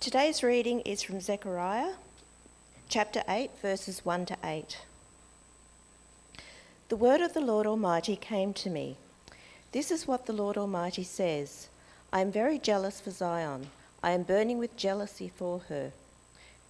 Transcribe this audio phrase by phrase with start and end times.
[0.00, 1.94] Today's reading is from Zechariah
[2.88, 4.78] chapter 8, verses 1 to 8.
[6.88, 8.96] The word of the Lord Almighty came to me.
[9.72, 11.66] This is what the Lord Almighty says
[12.12, 13.70] I am very jealous for Zion.
[14.00, 15.90] I am burning with jealousy for her.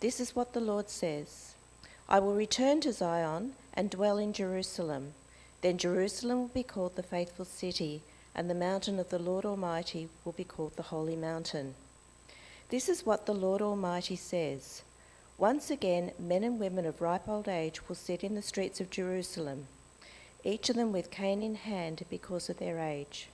[0.01, 1.53] This is what the Lord says
[2.09, 5.13] I will return to Zion and dwell in Jerusalem.
[5.61, 8.01] Then Jerusalem will be called the faithful city,
[8.35, 11.75] and the mountain of the Lord Almighty will be called the holy mountain.
[12.71, 14.83] This is what the Lord Almighty says
[15.37, 18.91] Once again, men and women of ripe old age will sit in the streets of
[18.91, 19.69] Jerusalem
[20.45, 23.29] each of them with cane in hand because of their age.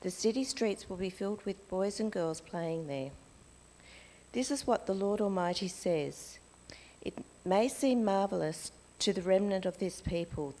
[0.00, 3.10] The city streets will be filled with boys and girls playing there.
[4.32, 6.38] This is what the Lord Almighty says
[7.02, 7.14] It
[7.44, 10.54] may seem marvellous to the remnant of this people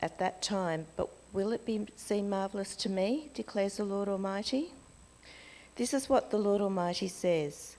[0.00, 4.72] at that time, but will it be seem marvellous to me, declares the Lord Almighty?
[5.76, 7.76] This is what the Lord Almighty says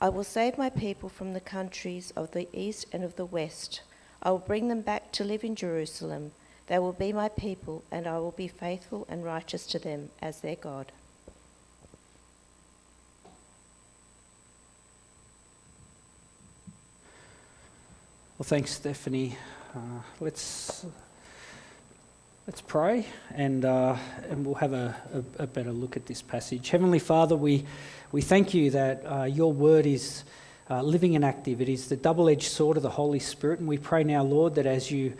[0.00, 3.82] I will save my people from the countries of the east and of the west.
[4.22, 6.32] I will bring them back to live in Jerusalem
[6.68, 10.42] they will be my people, and I will be faithful and righteous to them as
[10.42, 10.92] their God.
[18.36, 19.36] Well, thanks, Stephanie.
[19.74, 20.84] Uh, let's
[22.48, 23.04] let's pray,
[23.34, 23.94] and uh,
[24.30, 26.70] and we'll have a, a, a, better look at this passage.
[26.70, 27.66] Heavenly Father, we
[28.10, 30.24] we thank you that uh, your word is.
[30.70, 31.62] Uh, living and active.
[31.62, 33.58] It is the double edged sword of the Holy Spirit.
[33.58, 35.14] And we pray now, Lord, that as you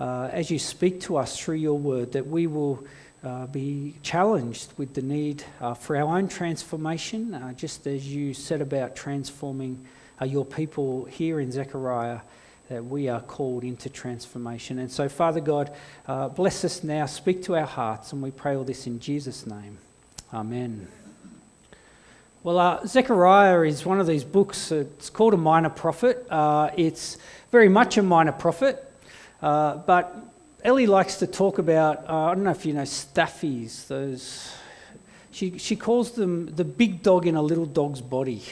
[0.00, 2.82] uh, as you speak to us through your word, that we will
[3.22, 8.62] uh, be challenged with the need uh, for our own transformation, just as you said
[8.62, 9.84] about transforming
[10.24, 12.20] your people here in Zechariah,
[12.68, 14.78] that we are called into transformation.
[14.78, 15.70] And so, Father God,
[16.06, 19.46] uh, bless us now, speak to our hearts, and we pray all this in Jesus'
[19.46, 19.78] name.
[20.32, 20.88] Amen.
[22.42, 26.26] Well, Zechariah is one of these books, it's called a minor prophet.
[26.76, 27.18] it's
[27.50, 28.90] very much a minor prophet.
[29.40, 30.16] Uh, but
[30.64, 34.52] Ellie likes to talk about, uh, I don't know if you know staffies, those,
[35.30, 38.42] she, she calls them the big dog in a little dog's body.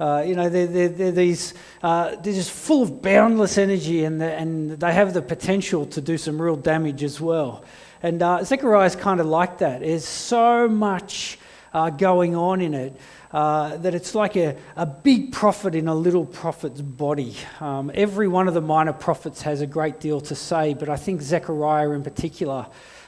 [0.00, 1.52] Uh, you know, they're, they're, they're these,
[1.82, 6.16] uh, they're just full of boundless energy and, and they have the potential to do
[6.16, 7.62] some real damage as well.
[8.02, 9.80] And uh, Zechariah is kind of like that.
[9.80, 11.38] There's so much
[11.74, 12.96] uh, going on in it
[13.32, 17.36] uh, that it's like a, a big prophet in a little prophet's body.
[17.60, 20.96] Um, every one of the minor prophets has a great deal to say, but I
[20.96, 22.66] think Zechariah in particular.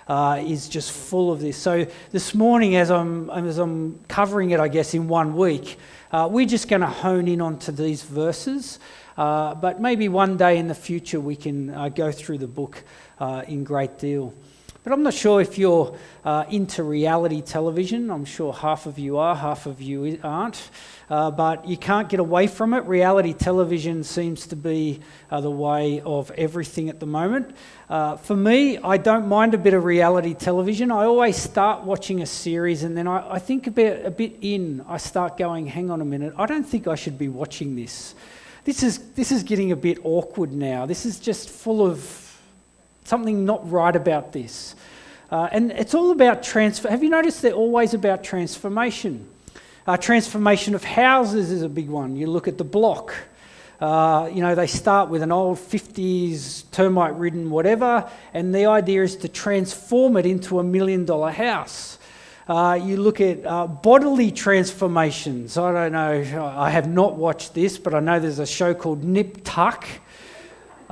[0.09, 1.57] Uh, is just full of this.
[1.57, 5.79] So this morning, as I'm as I'm covering it, I guess in one week,
[6.11, 8.81] uh, we're just going to hone in onto these verses.
[9.17, 12.83] Uh, but maybe one day in the future we can uh, go through the book
[13.21, 14.35] uh, in great deal.
[14.85, 18.11] But I'm not sure if you're uh, into reality television.
[18.11, 20.71] I'm sure half of you are, half of you aren't.
[21.09, 22.85] Uh, but you can't get away from it.
[22.87, 24.99] Reality television seems to be
[25.31, 27.55] uh, the way of everything at the moment.
[27.89, 30.91] Uh, for me, I don't mind a bit of reality television.
[30.91, 34.39] I always start watching a series and then I, I think a bit, a bit
[34.41, 37.77] in, I start going, hang on a minute, I don't think I should be watching
[37.77, 38.17] this.
[38.65, 40.87] This is, this is getting a bit awkward now.
[40.87, 42.22] This is just full of
[43.05, 44.75] something not right about this.
[45.31, 46.91] Uh, and it's all about transfer.
[46.91, 49.29] Have you noticed they're always about transformation?
[49.87, 52.17] Uh, transformation of houses is a big one.
[52.17, 53.15] You look at the block.
[53.81, 59.03] Uh, you know, they start with an old 50s termite ridden whatever, and the idea
[59.03, 61.99] is to transform it into a million dollar house.
[62.47, 65.57] Uh, you look at uh, bodily transformations.
[65.57, 69.03] I don't know, I have not watched this, but I know there's a show called
[69.03, 69.85] Nip Tuck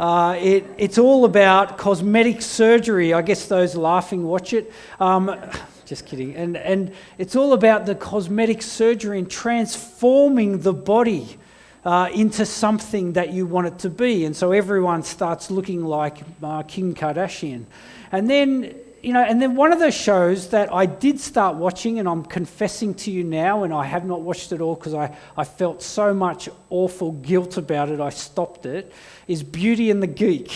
[0.00, 3.12] uh, it, it's all about cosmetic surgery.
[3.12, 4.72] I guess those laughing watch it.
[4.98, 5.38] Um,
[5.84, 6.34] just kidding.
[6.36, 11.36] And, and it's all about the cosmetic surgery and transforming the body
[11.84, 14.24] uh, into something that you want it to be.
[14.24, 17.66] And so everyone starts looking like uh, Kim Kardashian.
[18.10, 21.98] And then you know, and then one of those shows that I did start watching,
[21.98, 25.16] and I'm confessing to you now, and I have not watched it all because I,
[25.36, 28.92] I felt so much awful guilt about it, I stopped it,
[29.30, 30.50] is Beauty and the Geek.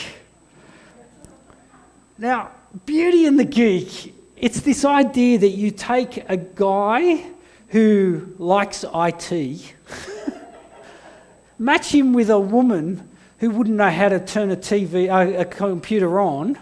[2.19, 2.50] Now,
[2.85, 7.25] Beauty and the Geek, it's this idea that you take a guy
[7.69, 9.75] who likes IT,
[11.61, 15.43] match him with a woman who wouldn't know how to turn a TV, a, uh,
[15.43, 16.59] a computer on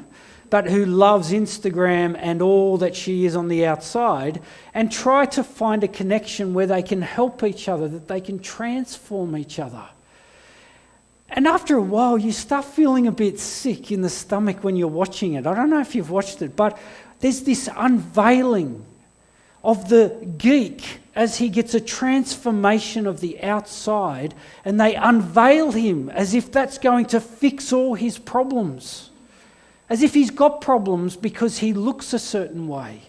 [0.51, 4.43] but who loves Instagram and all that she is on the outside,
[4.75, 8.39] and try to find a connection where they can help each other, that they can
[8.39, 9.89] transform each other.
[11.35, 14.89] And after a while, you start feeling a bit sick in the stomach when you're
[14.89, 15.47] watching it.
[15.47, 16.79] I don't know if you've watched it, but
[17.21, 18.85] there's this unveiling
[19.65, 24.35] of the geek as he gets a transformation of the outside
[24.65, 29.09] and they unveil him as if that's going to fix all his problems.
[29.89, 33.03] As if he's got problems because he looks a certain way.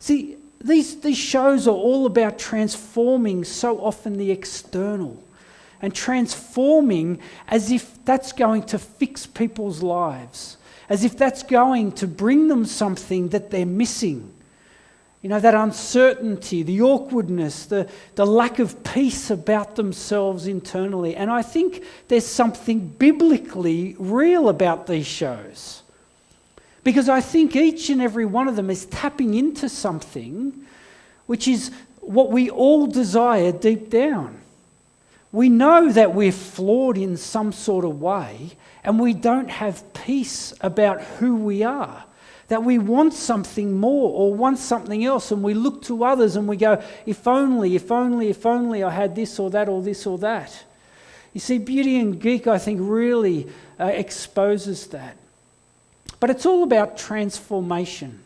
[0.00, 5.22] See, these, these shows are all about transforming so often the external
[5.82, 7.18] and transforming
[7.48, 10.56] as if that's going to fix people's lives,
[10.88, 14.32] as if that's going to bring them something that they're missing.
[15.22, 21.14] You know, that uncertainty, the awkwardness, the, the lack of peace about themselves internally.
[21.14, 25.82] And I think there's something biblically real about these shows.
[26.84, 30.66] Because I think each and every one of them is tapping into something
[31.30, 34.39] which is what we all desire deep down.
[35.32, 40.52] We know that we're flawed in some sort of way, and we don't have peace
[40.60, 42.04] about who we are
[42.50, 46.48] that we want something more or want something else, and we look to others and
[46.48, 50.04] we go, if only, if only, if only I had this or that or this
[50.04, 50.64] or that.
[51.32, 53.46] You see, Beauty and Geek, I think, really
[53.78, 55.16] uh, exposes that.
[56.18, 58.18] But it's all about transformation.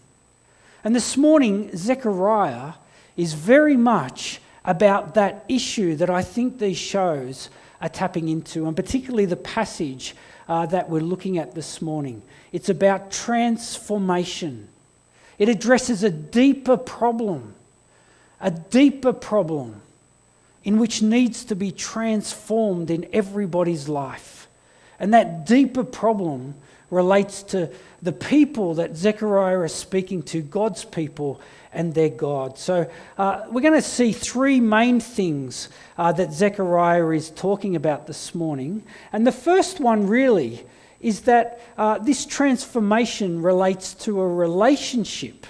[0.82, 2.72] And this morning, Zechariah
[3.18, 7.50] is very much about that issue that I think these shows
[7.80, 10.14] are tapping into, and particularly the passage
[10.48, 12.22] uh, that we're looking at this morning.
[12.52, 14.68] It's about transformation.
[15.38, 17.54] It addresses a deeper problem,
[18.40, 19.82] a deeper problem
[20.62, 24.48] in which needs to be transformed in everybody's life.
[24.98, 26.54] And that deeper problem
[26.90, 27.70] relates to
[28.00, 31.40] the people that Zechariah is speaking to, God's people
[31.74, 32.58] and their God.
[32.58, 35.68] So uh, we're going to see three main things
[35.98, 38.82] uh, that Zechariah is talking about this morning.
[39.12, 40.64] And the first one really
[41.00, 45.46] is that uh, this transformation relates to a relationship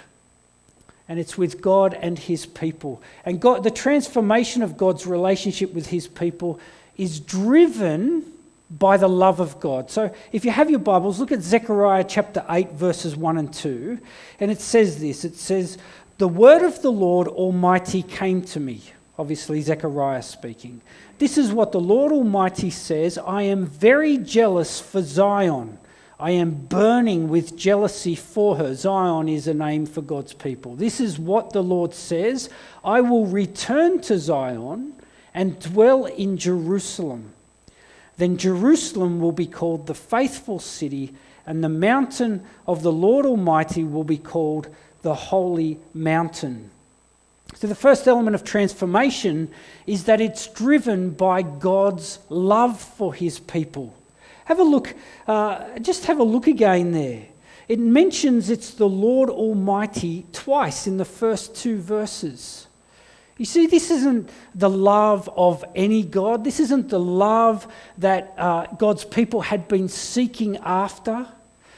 [1.09, 3.03] and it's with God and his people.
[3.25, 6.59] And God, the transformation of God's relationship with his people
[6.97, 8.25] is driven
[8.71, 9.91] by the love of God.
[9.91, 13.99] So if you have your Bibles, look at Zechariah chapter 8, verses 1 and 2.
[14.41, 15.79] And it says this it says,
[16.19, 18.83] The word of the Lord Almighty came to me.
[19.19, 20.81] Obviously, Zechariah speaking.
[21.19, 25.79] This is what the Lord Almighty says I am very jealous for Zion.
[26.21, 28.77] I am burning with jealousy for her.
[28.77, 30.77] Zion is a name for God's people.
[30.77, 32.49] This is what the Lord says
[32.85, 34.95] I will return to Zion
[35.35, 37.33] and dwell in Jerusalem.
[38.19, 41.13] Then Jerusalem will be called the faithful city,
[41.45, 44.69] and the mountain of the Lord Almighty will be called
[45.05, 46.71] the holy mountain.
[47.55, 49.51] So, the first element of transformation
[49.87, 53.95] is that it's driven by God's love for his people.
[54.47, 54.95] Have a look,
[55.29, 57.23] uh, just have a look again there.
[57.69, 62.67] It mentions it's the Lord Almighty twice in the first two verses.
[63.37, 66.45] You see, this isn't the love of any God.
[66.45, 67.67] This isn't the love
[67.99, 71.27] that uh, God's people had been seeking after.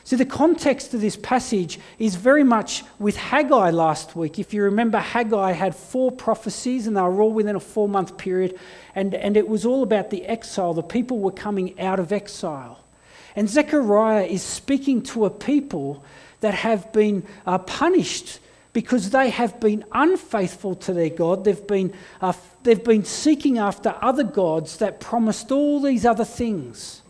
[0.07, 4.39] See, the context of this passage is very much with Haggai last week.
[4.39, 8.17] If you remember, Haggai had four prophecies and they were all within a four month
[8.17, 8.57] period,
[8.95, 10.75] and, and it was all about the exile.
[10.75, 12.85] The people were coming out of exile.
[13.35, 16.05] And Zechariah is speaking to a people
[16.39, 18.39] that have been uh, punished
[18.73, 21.43] because they have been unfaithful to their God.
[21.43, 22.33] They've been, uh,
[22.63, 27.03] they've been seeking after other gods that promised all these other things.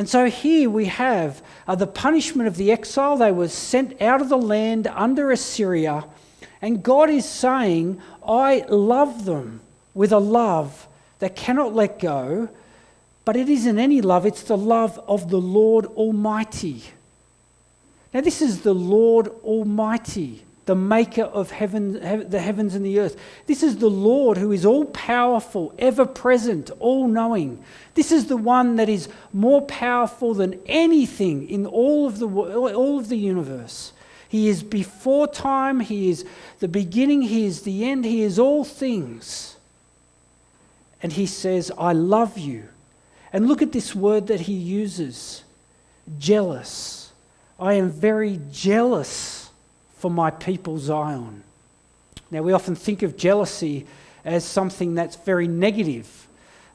[0.00, 3.18] And so here we have uh, the punishment of the exile.
[3.18, 6.06] They were sent out of the land under Assyria.
[6.62, 9.60] And God is saying, I love them
[9.92, 10.88] with a love
[11.18, 12.48] that cannot let go.
[13.26, 16.82] But it isn't any love, it's the love of the Lord Almighty.
[18.14, 21.94] Now, this is the Lord Almighty the maker of heaven,
[22.30, 23.16] the heavens and the earth.
[23.46, 27.60] This is the Lord who is all powerful, ever present, all knowing.
[27.94, 33.00] This is the one that is more powerful than anything in all of the, all
[33.00, 33.92] of the universe.
[34.28, 36.24] He is before time, He is
[36.60, 39.56] the beginning, He is the end, He is all things.
[41.02, 42.68] And He says, I love you.
[43.32, 45.42] And look at this word that He uses
[46.20, 47.12] jealous.
[47.58, 49.39] I am very jealous
[50.00, 51.44] for my people Zion.
[52.30, 53.86] Now, we often think of jealousy
[54.24, 56.28] as something that's very negative.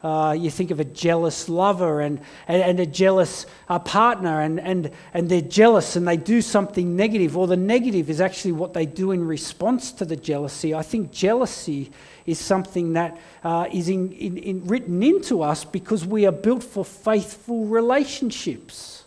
[0.04, 4.60] Uh, you think of a jealous lover and, and, and a jealous uh, partner, and,
[4.60, 8.74] and, and they're jealous and they do something negative, or the negative is actually what
[8.74, 10.76] they do in response to the jealousy.
[10.76, 11.92] I think jealousy
[12.28, 16.64] is something that uh, is in, in, in written into us because we are built
[16.64, 19.05] for faithful relationships.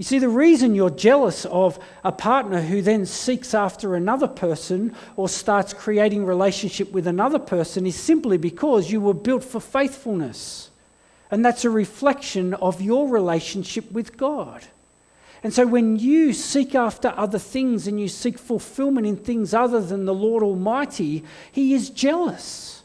[0.00, 4.96] You see, the reason you're jealous of a partner who then seeks after another person
[5.14, 10.70] or starts creating relationship with another person is simply because you were built for faithfulness.
[11.30, 14.64] And that's a reflection of your relationship with God.
[15.42, 19.82] And so when you seek after other things and you seek fulfillment in things other
[19.82, 22.82] than the Lord Almighty, He is jealous.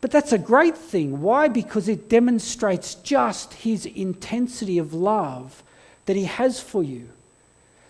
[0.00, 1.20] But that's a great thing.
[1.20, 1.48] Why?
[1.48, 5.64] Because it demonstrates just His intensity of love
[6.10, 7.08] that He has for you.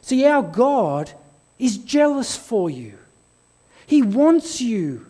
[0.02, 1.10] See, our God
[1.58, 2.98] is jealous for you,
[3.86, 5.06] He wants you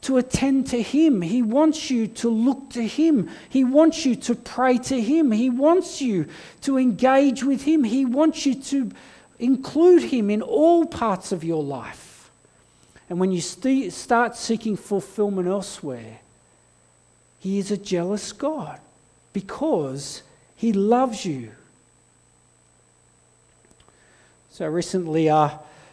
[0.00, 1.20] to attend to Him.
[1.20, 3.28] He wants you to look to Him.
[3.50, 5.32] He wants you to pray to Him.
[5.32, 6.28] He wants you
[6.62, 7.84] to engage with Him.
[7.84, 8.90] He wants you to
[9.38, 12.30] include Him in all parts of your life.
[13.10, 16.20] And when you st- start seeking fulfillment elsewhere,
[17.38, 18.80] He is a jealous God
[19.34, 20.22] because
[20.56, 21.50] He loves you.
[24.58, 25.50] So recently, uh,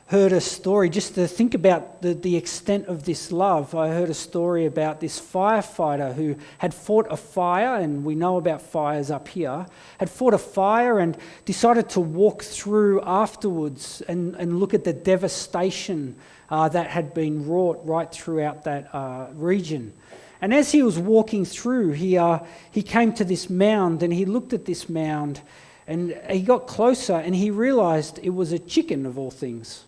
[0.08, 4.10] heard a story, just to think about the, the extent of this love, I heard
[4.10, 9.12] a story about this firefighter who had fought a fire, and we know about fires
[9.12, 9.68] up here,
[10.00, 14.94] had fought a fire and decided to walk through afterwards and, and look at the
[14.94, 16.16] devastation
[16.50, 19.94] uh, that had been wrought right throughout that uh, region.
[20.42, 22.40] And as he was walking through, he, uh,
[22.72, 25.42] he came to this mound and he looked at this mound
[25.88, 29.86] and he got closer and he realized it was a chicken of all things.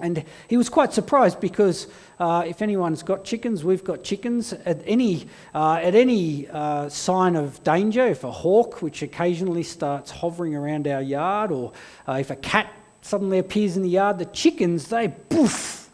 [0.00, 1.88] And he was quite surprised because
[2.20, 4.52] uh, if anyone's got chickens, we've got chickens.
[4.52, 10.10] At any, uh, at any uh, sign of danger, if a hawk, which occasionally starts
[10.10, 11.72] hovering around our yard, or
[12.06, 15.87] uh, if a cat suddenly appears in the yard, the chickens, they poof,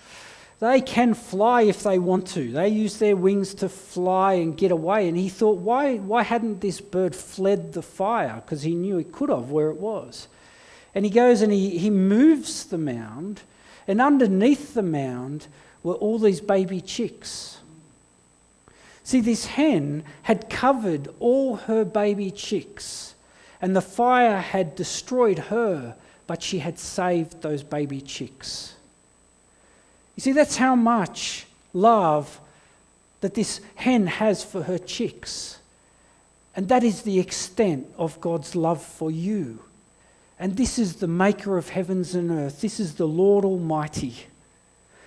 [0.65, 2.51] they can fly if they want to.
[2.51, 5.09] They use their wings to fly and get away.
[5.09, 8.43] And he thought, why, why hadn't this bird fled the fire?
[8.45, 10.29] Because he knew it could have where it was.
[10.95, 13.43] And he goes and he, he moves the mound
[13.87, 15.47] and underneath the mound
[15.83, 17.59] were all these baby chicks.
[19.03, 23.15] See, this hen had covered all her baby chicks,
[23.61, 25.95] and the fire had destroyed her,
[26.27, 28.74] but she had saved those baby chicks.
[30.17, 32.41] You see, that's how much love
[33.21, 35.59] that this hen has for her chicks.
[36.57, 39.61] And that is the extent of God's love for you.
[40.39, 42.61] And this is the maker of heavens and earth.
[42.61, 44.15] This is the Lord Almighty.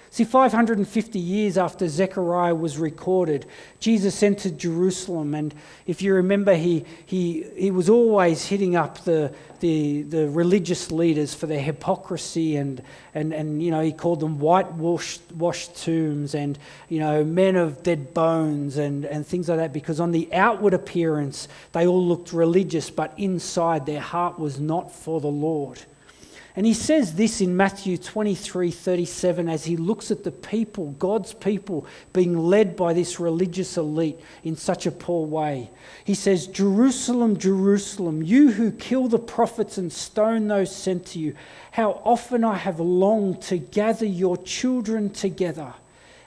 [0.09, 3.45] See, 550 years after Zechariah was recorded,
[3.79, 5.35] Jesus entered Jerusalem.
[5.35, 5.53] And
[5.85, 11.33] if you remember, he, he, he was always hitting up the, the, the religious leaders
[11.33, 12.55] for their hypocrisy.
[12.55, 12.81] And,
[13.13, 17.83] and, and you know, he called them whitewashed washed tombs and, you know, men of
[17.83, 19.73] dead bones and, and things like that.
[19.73, 24.89] Because on the outward appearance, they all looked religious, but inside their heart was not
[24.89, 25.81] for the Lord.
[26.57, 31.35] And he says this in Matthew 23 37 as he looks at the people, God's
[31.35, 35.69] people, being led by this religious elite in such a poor way.
[36.03, 41.35] He says, Jerusalem, Jerusalem, you who kill the prophets and stone those sent to you,
[41.73, 45.75] how often I have longed to gather your children together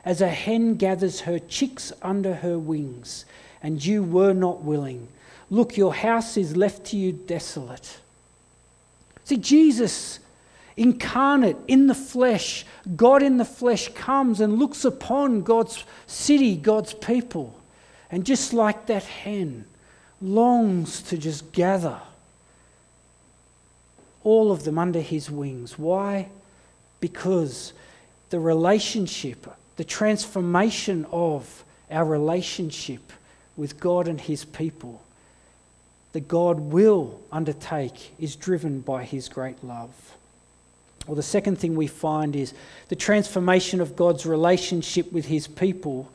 [0.04, 3.24] as a hen gathers her chicks under her wings,
[3.64, 5.08] and you were not willing.
[5.50, 7.98] Look, your house is left to you desolate.
[9.30, 10.18] See, Jesus,
[10.76, 16.94] incarnate in the flesh, God in the flesh, comes and looks upon God's city, God's
[16.94, 17.54] people.
[18.10, 19.66] And just like that hen,
[20.20, 22.00] longs to just gather
[24.24, 25.78] all of them under his wings.
[25.78, 26.28] Why?
[26.98, 27.72] Because
[28.30, 29.46] the relationship,
[29.76, 33.12] the transformation of our relationship
[33.56, 35.00] with God and his people
[36.12, 40.16] that God will undertake is driven by his great love.
[41.06, 42.52] Well, the second thing we find is
[42.88, 46.10] the transformation of God's relationship with his people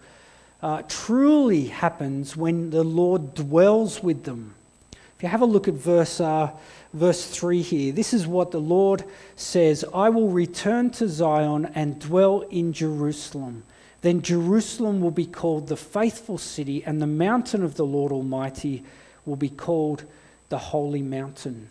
[0.61, 4.55] uh, truly happens when the Lord dwells with them.
[4.93, 6.51] If you have a look at verse, uh,
[6.93, 9.03] verse 3 here, this is what the Lord
[9.35, 13.63] says I will return to Zion and dwell in Jerusalem.
[14.01, 18.83] Then Jerusalem will be called the faithful city, and the mountain of the Lord Almighty
[19.25, 20.03] will be called
[20.49, 21.69] the holy mountain.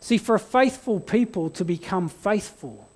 [0.00, 2.88] See, for a faithful people to become faithful,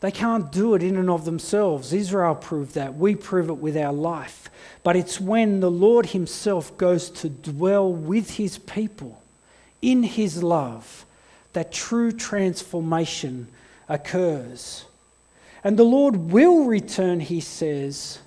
[0.00, 1.92] they can't do it in and of themselves.
[1.92, 2.96] Israel proved that.
[2.96, 4.50] We prove it with our life.
[4.82, 9.22] But it's when the Lord Himself goes to dwell with His people
[9.80, 11.06] in His love
[11.52, 13.46] that true transformation
[13.88, 14.86] occurs.
[15.62, 18.18] And the Lord will return, He says,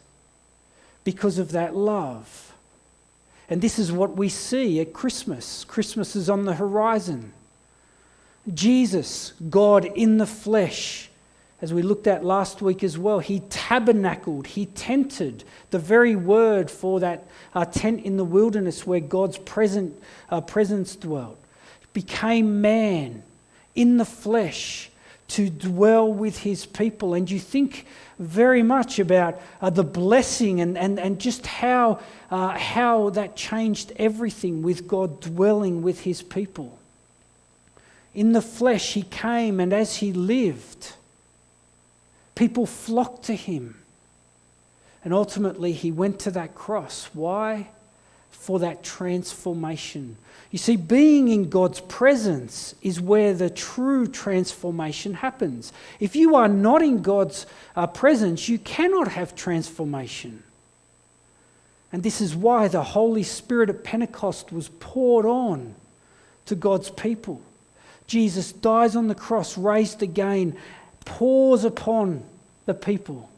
[1.03, 2.44] because of that love.
[3.49, 5.63] And this is what we see at Christmas.
[5.65, 7.33] Christmas is on the horizon.
[8.53, 11.09] Jesus, God in the flesh,
[11.61, 16.69] as we looked at last week as well, he tabernacled, he tented, the very word
[16.69, 19.99] for that uh, tent in the wilderness where God's present,
[20.29, 21.37] uh, presence dwelt,
[21.93, 23.23] became man
[23.73, 24.91] in the flesh
[25.27, 27.13] to dwell with his people.
[27.13, 27.85] And you think
[28.19, 31.99] very much about uh, the blessing and, and, and just how,
[32.31, 36.77] uh, how that changed everything with God dwelling with his people.
[38.13, 40.93] In the flesh, he came, and as he lived,
[42.33, 43.81] people flocked to him.
[45.03, 47.09] And ultimately, he went to that cross.
[47.13, 47.67] Why?
[48.45, 50.17] For that transformation
[50.55, 55.73] you see, being in God's presence is where the true transformation happens.
[55.99, 60.43] If you are not in God's uh, presence, you cannot have transformation.
[61.91, 65.75] And this is why the Holy Spirit at Pentecost was poured on
[66.45, 67.41] to God's people.
[68.07, 70.55] Jesus dies on the cross, raised again,
[71.03, 72.23] pours upon
[72.65, 73.29] the people.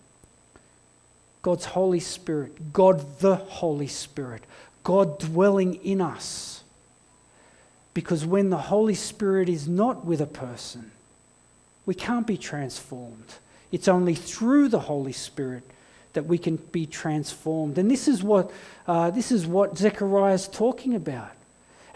[1.42, 4.44] God's Holy Spirit, God the Holy Spirit,
[4.88, 6.63] God dwelling in us
[7.94, 10.91] because when the Holy Spirit is not with a person,
[11.86, 13.34] we can't be transformed.
[13.70, 15.63] It's only through the Holy Spirit
[16.13, 17.77] that we can be transformed.
[17.77, 18.50] And this is what,
[18.88, 21.34] uh, this is what Zechariah is talking about.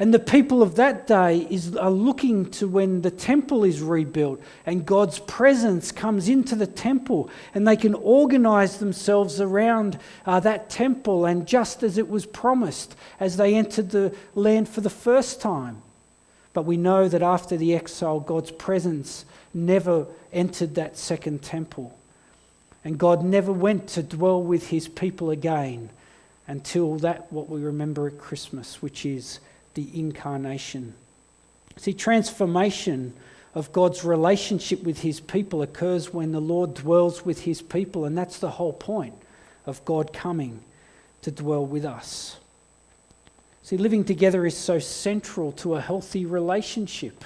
[0.01, 4.41] And the people of that day is, are looking to when the temple is rebuilt
[4.65, 10.71] and God's presence comes into the temple and they can organize themselves around uh, that
[10.71, 15.39] temple and just as it was promised as they entered the land for the first
[15.39, 15.83] time.
[16.53, 21.95] But we know that after the exile, God's presence never entered that second temple.
[22.83, 25.91] And God never went to dwell with his people again
[26.47, 29.39] until that, what we remember at Christmas, which is
[29.73, 30.93] the incarnation.
[31.77, 33.13] See, transformation
[33.53, 38.17] of God's relationship with his people occurs when the Lord dwells with his people, and
[38.17, 39.15] that's the whole point
[39.65, 40.63] of God coming
[41.21, 42.37] to dwell with us.
[43.63, 47.23] See, living together is so central to a healthy relationship.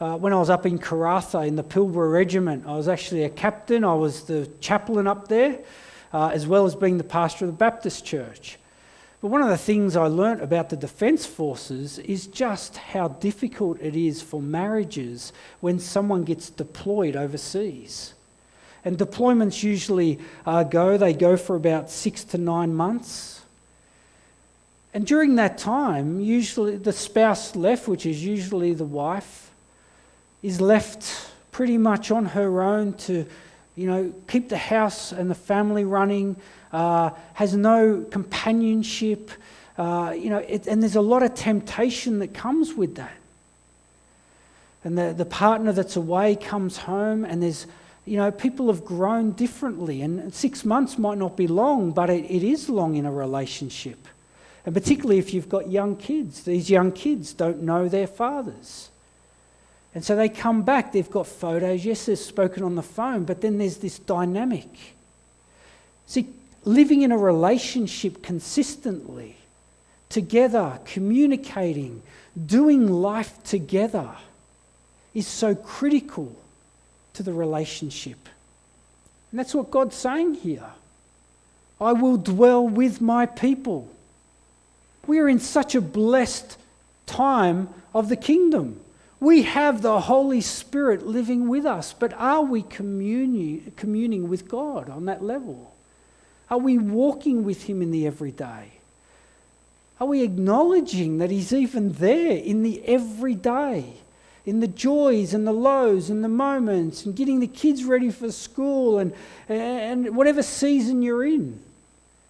[0.00, 3.28] Uh, when I was up in Karratha in the Pilbara Regiment, I was actually a
[3.28, 5.58] captain, I was the chaplain up there,
[6.12, 8.58] uh, as well as being the pastor of the Baptist church.
[9.20, 13.80] But one of the things I learnt about the Defence Forces is just how difficult
[13.80, 18.14] it is for marriages when someone gets deployed overseas.
[18.84, 23.42] And deployments usually uh, go, they go for about six to nine months.
[24.94, 29.50] And during that time, usually the spouse left, which is usually the wife,
[30.42, 33.26] is left pretty much on her own to,
[33.78, 36.34] you know, keep the house and the family running,
[36.72, 39.30] uh, has no companionship,
[39.78, 43.16] uh, you know, it, and there's a lot of temptation that comes with that.
[44.82, 47.68] And the, the partner that's away comes home, and there's,
[48.04, 50.02] you know, people have grown differently.
[50.02, 54.08] And six months might not be long, but it, it is long in a relationship.
[54.66, 58.90] And particularly if you've got young kids, these young kids don't know their fathers.
[59.94, 61.84] And so they come back, they've got photos.
[61.84, 64.68] Yes, they've spoken on the phone, but then there's this dynamic.
[66.06, 66.28] See,
[66.64, 69.36] living in a relationship consistently,
[70.08, 72.02] together, communicating,
[72.46, 74.10] doing life together
[75.14, 76.34] is so critical
[77.14, 78.28] to the relationship.
[79.30, 80.70] And that's what God's saying here.
[81.80, 83.90] I will dwell with my people.
[85.06, 86.58] We are in such a blessed
[87.06, 88.80] time of the kingdom.
[89.20, 94.88] We have the Holy Spirit living with us, but are we communing, communing with God
[94.88, 95.74] on that level?
[96.50, 98.72] Are we walking with Him in the everyday?
[100.00, 103.94] Are we acknowledging that He's even there in the everyday,
[104.46, 108.30] in the joys and the lows and the moments, and getting the kids ready for
[108.30, 109.12] school and,
[109.48, 111.60] and whatever season you're in?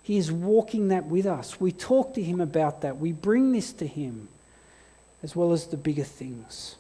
[0.03, 1.61] He is walking that with us.
[1.61, 2.97] We talk to Him about that.
[2.97, 4.29] We bring this to Him,
[5.23, 6.77] as well as the bigger things.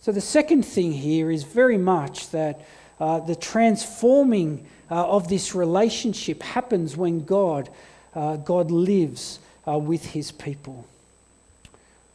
[0.00, 2.60] So, the second thing here is very much that
[3.00, 7.68] uh, the transforming uh, of this relationship happens when God,
[8.14, 10.86] uh, God lives uh, with His people.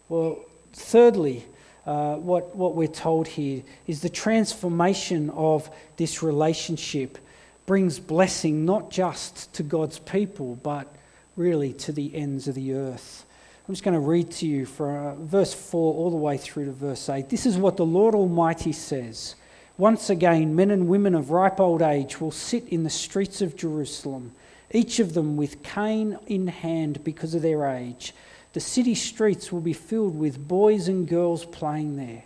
[0.09, 0.39] Well,
[0.73, 1.45] thirdly,
[1.85, 7.17] uh, what, what we're told here is the transformation of this relationship
[7.65, 10.93] brings blessing not just to God's people, but
[11.35, 13.25] really to the ends of the earth.
[13.71, 16.65] I'm just going to read to you from uh, verse 4 all the way through
[16.65, 17.29] to verse 8.
[17.29, 19.35] This is what the Lord Almighty says.
[19.77, 23.55] Once again, men and women of ripe old age will sit in the streets of
[23.55, 24.33] Jerusalem
[24.73, 28.13] each of them with cane in hand because of their age.
[28.51, 32.23] The city streets will be filled with boys and girls playing there.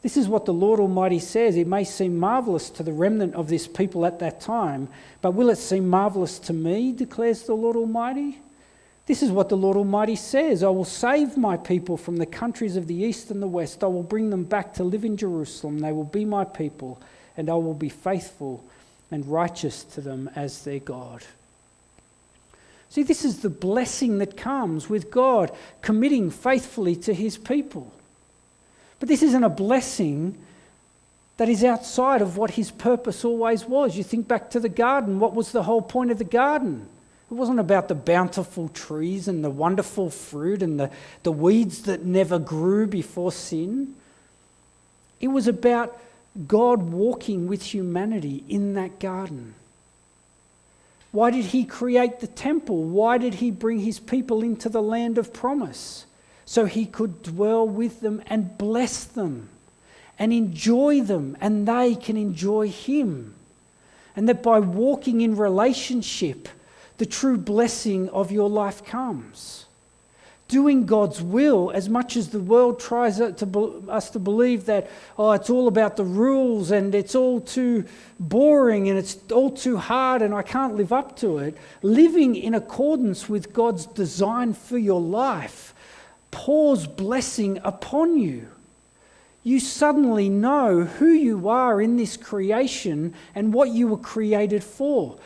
[0.00, 1.58] This is what the Lord Almighty says.
[1.58, 4.88] It may seem marvellous to the remnant of this people at that time,
[5.20, 8.40] but will it seem marvellous to me, declares the Lord Almighty?
[9.06, 12.76] This is what the Lord Almighty says I will save my people from the countries
[12.76, 13.84] of the east and the west.
[13.84, 15.78] I will bring them back to live in Jerusalem.
[15.78, 17.00] They will be my people,
[17.36, 18.64] and I will be faithful
[19.10, 21.22] and righteous to them as their God.
[22.88, 27.92] See, this is the blessing that comes with God committing faithfully to his people.
[28.98, 30.36] But this isn't a blessing
[31.36, 33.96] that is outside of what his purpose always was.
[33.96, 36.88] You think back to the garden, what was the whole point of the garden?
[37.30, 40.90] It wasn't about the bountiful trees and the wonderful fruit and the,
[41.24, 43.94] the weeds that never grew before sin.
[45.20, 45.98] It was about
[46.46, 49.54] God walking with humanity in that garden.
[51.10, 52.84] Why did he create the temple?
[52.84, 56.04] Why did he bring his people into the land of promise?
[56.44, 59.48] So he could dwell with them and bless them
[60.18, 63.34] and enjoy them, and they can enjoy him.
[64.14, 66.48] And that by walking in relationship,
[66.98, 69.66] the true blessing of your life comes.
[70.48, 75.32] Doing God's will as much as the world tries to, us to believe that, oh,
[75.32, 77.84] it's all about the rules and it's all too
[78.20, 81.56] boring and it's all too hard and I can't live up to it.
[81.82, 85.74] Living in accordance with God's design for your life
[86.30, 88.46] pours blessing upon you.
[89.42, 95.18] You suddenly know who you are in this creation and what you were created for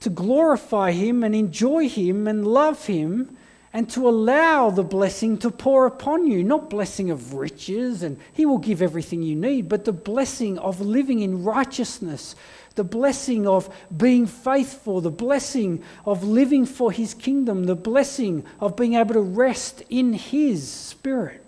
[0.00, 3.36] to glorify Him and enjoy Him and love Him
[3.72, 6.42] and to allow the blessing to pour upon you.
[6.42, 10.80] Not blessing of riches and He will give everything you need, but the blessing of
[10.80, 12.34] living in righteousness,
[12.76, 18.76] the blessing of being faithful, the blessing of living for His kingdom, the blessing of
[18.76, 21.44] being able to rest in His Spirit.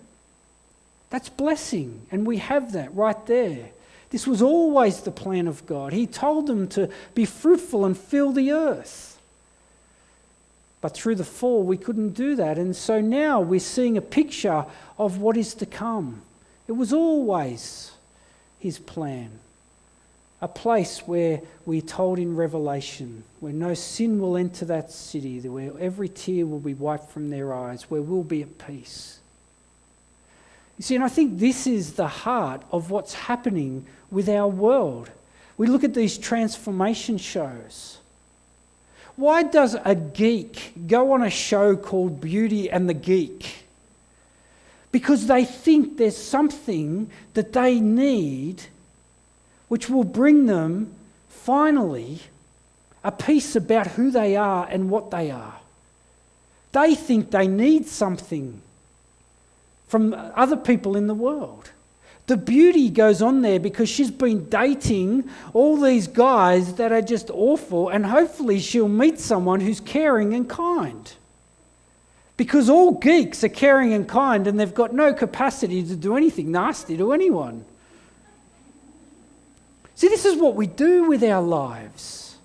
[1.09, 3.69] That's blessing, and we have that right there.
[4.11, 5.93] This was always the plan of God.
[5.93, 9.19] He told them to be fruitful and fill the earth.
[10.81, 12.57] But through the fall, we couldn't do that.
[12.57, 14.65] And so now we're seeing a picture
[14.97, 16.23] of what is to come.
[16.67, 17.91] It was always
[18.59, 19.31] his plan.
[20.41, 25.71] A place where we're told in Revelation, where no sin will enter that city, where
[25.79, 29.19] every tear will be wiped from their eyes, where we'll be at peace.
[30.77, 35.09] You see, and I think this is the heart of what's happening with our world.
[35.57, 37.97] We look at these transformation shows.
[39.15, 43.65] Why does a geek go on a show called Beauty and the Geek?
[44.91, 48.63] Because they think there's something that they need
[49.67, 50.93] which will bring them
[51.29, 52.19] finally
[53.03, 55.59] a peace about who they are and what they are.
[56.71, 58.61] They think they need something
[59.87, 61.71] from other people in the world.
[62.31, 67.29] The beauty goes on there because she's been dating all these guys that are just
[67.29, 71.11] awful, and hopefully she'll meet someone who's caring and kind.
[72.37, 76.53] Because all geeks are caring and kind, and they've got no capacity to do anything
[76.53, 77.65] nasty to anyone.
[79.95, 82.37] See, this is what we do with our lives.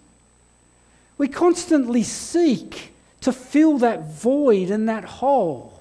[1.17, 5.76] We constantly seek to fill that void and that hole.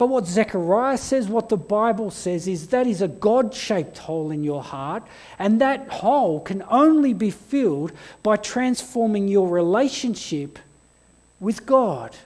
[0.00, 4.30] But what Zechariah says, what the Bible says, is that is a God shaped hole
[4.30, 5.02] in your heart,
[5.38, 10.58] and that hole can only be filled by transforming your relationship
[11.38, 12.16] with God.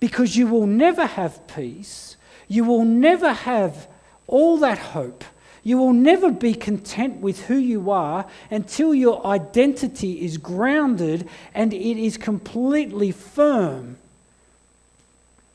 [0.00, 2.16] Because you will never have peace,
[2.48, 3.86] you will never have
[4.26, 5.24] all that hope,
[5.62, 11.74] you will never be content with who you are until your identity is grounded and
[11.74, 13.98] it is completely firm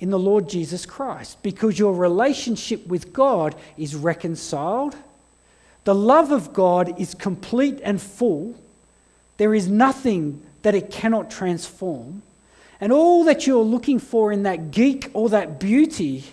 [0.03, 4.97] in the Lord Jesus Christ because your relationship with God is reconciled.
[5.85, 8.53] The love of God is complete and full.
[9.37, 12.21] There is nothing that it cannot transform.
[12.81, 16.25] And all that you're looking for in that geek or that beauty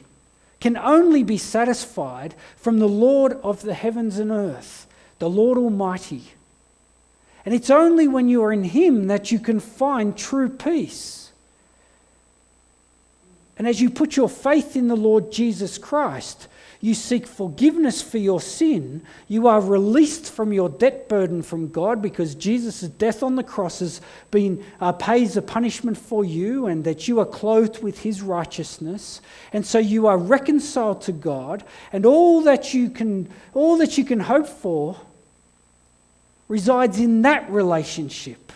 [0.59, 4.89] can only be satisfied from the Lord of the heavens and earth,
[5.21, 6.25] the Lord Almighty.
[7.45, 11.20] And it's only when you are in Him that you can find true peace.
[13.61, 16.49] And as you put your faith in the Lord Jesus Christ,
[16.81, 22.01] you seek forgiveness for your sin, you are released from your debt burden from God
[22.01, 26.85] because Jesus' death on the cross has been uh, pays a punishment for you, and
[26.85, 29.21] that you are clothed with His righteousness,
[29.53, 34.07] and so you are reconciled to God, and all that you can all that you
[34.07, 34.99] can hope for
[36.49, 38.53] resides in that relationship.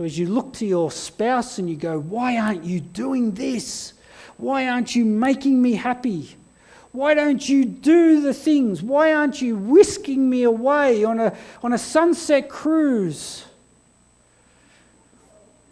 [0.00, 3.92] So as you look to your spouse and you go, Why aren't you doing this?
[4.38, 6.38] Why aren't you making me happy?
[6.92, 8.82] Why don't you do the things?
[8.82, 13.44] Why aren't you whisking me away on a, on a sunset cruise?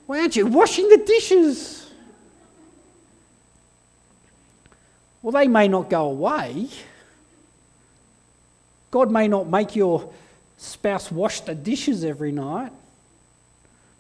[0.05, 1.91] Why aren't you washing the dishes?
[5.23, 6.69] Well, they may not go away.
[8.91, 10.13] God may not make your
[10.59, 12.73] spouse wash the dishes every night,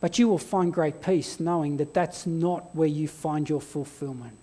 [0.00, 4.36] but you will find great peace knowing that that's not where you find your fulfillment.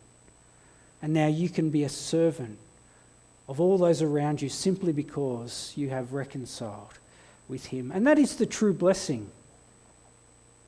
[1.01, 2.57] And now you can be a servant
[3.47, 6.93] of all those around you simply because you have reconciled
[7.47, 7.91] with Him.
[7.91, 9.29] And that is the true blessing.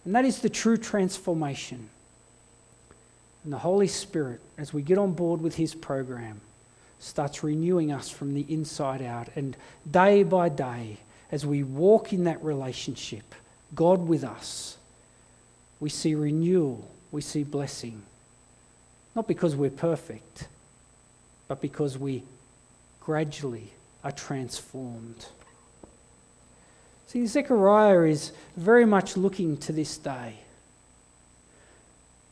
[0.05, 1.89] And that is the true transformation.
[3.43, 6.39] And the Holy Spirit, as we get on board with His program,
[6.99, 9.29] starts renewing us from the inside out.
[9.35, 9.57] And
[9.89, 10.97] day by day,
[11.31, 13.35] as we walk in that relationship,
[13.75, 14.77] God with us,
[15.79, 18.01] we see renewal, we see blessing.
[19.15, 20.47] Not because we're perfect,
[21.47, 22.23] but because we
[22.99, 23.71] gradually
[24.03, 25.25] are transformed.
[27.07, 30.35] See, Zechariah is very much looking to this day.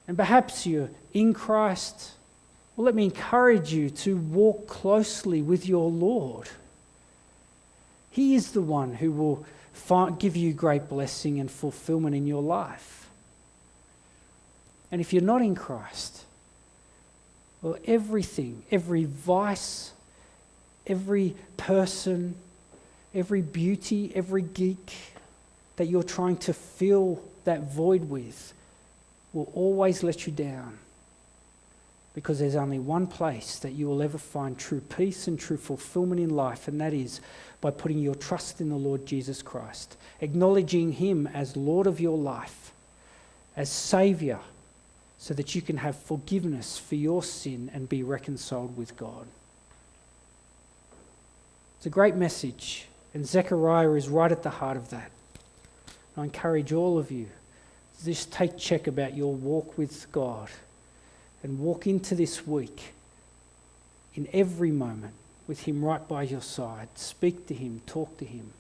[0.07, 2.11] And perhaps you're in Christ.
[2.75, 6.49] Well, let me encourage you to walk closely with your Lord.
[8.11, 9.45] He is the one who will
[10.19, 13.07] give you great blessing and fulfillment in your life.
[14.91, 16.23] And if you're not in Christ,
[17.61, 19.91] well, everything, every vice,
[20.88, 22.35] every person,
[23.13, 24.93] every beauty, every geek
[25.77, 28.53] that you're trying to fill that void with
[29.33, 30.77] will always let you down.
[32.15, 36.21] Because there's only one place that you will ever find true peace and true fulfillment
[36.21, 37.21] in life, and that is
[37.62, 42.17] by putting your trust in the Lord Jesus Christ, acknowledging Him as Lord of your
[42.17, 42.71] life,
[43.58, 44.39] as Saviour,
[45.17, 49.28] so that you can have forgiveness for your sin and be reconciled with God.
[51.78, 55.12] It's a great message, and Zechariah is right at the heart of that.
[56.17, 57.28] I encourage all of you
[58.04, 60.49] just take check about your walk with God
[61.45, 62.93] and walk into this week
[64.15, 65.13] in every moment
[65.47, 66.89] with Him right by your side.
[66.95, 68.51] Speak to Him, talk to Him,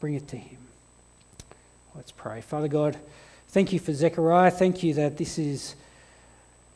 [0.00, 0.58] bring it to Him.
[1.94, 2.42] Let's pray.
[2.42, 2.98] Father God,
[3.48, 4.50] thank you for Zechariah.
[4.50, 5.76] Thank you that this is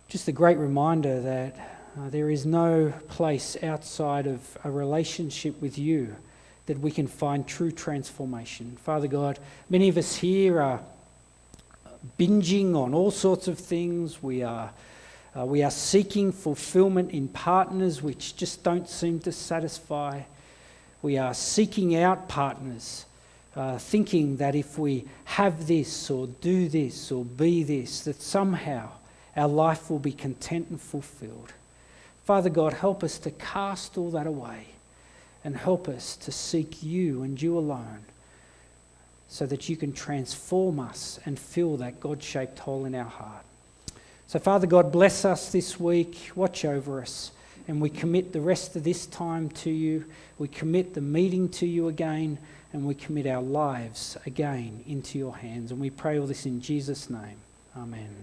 [0.09, 5.77] just a great reminder that uh, there is no place outside of a relationship with
[5.77, 6.17] you
[6.65, 8.79] that we can find true transformation.
[8.83, 10.81] Father God, many of us here are
[12.19, 14.23] binging on all sorts of things.
[14.23, 14.71] We are,
[15.37, 20.23] uh, we are seeking fulfillment in partners which just don't seem to satisfy.
[21.03, 23.07] We are seeking out partners,
[23.55, 28.91] uh, thinking that if we have this or do this or be this, that somehow
[29.37, 31.53] our life will be content and fulfilled.
[32.25, 34.67] Father God, help us to cast all that away
[35.45, 38.05] and help us to seek you and you alone
[39.29, 43.45] so that you can transform us and fill that God shaped hole in our heart.
[44.31, 47.33] So, Father God, bless us this week, watch over us,
[47.67, 50.05] and we commit the rest of this time to you.
[50.39, 52.39] We commit the meeting to you again,
[52.73, 55.73] and we commit our lives again into your hands.
[55.73, 57.39] And we pray all this in Jesus' name.
[57.77, 58.15] Amen.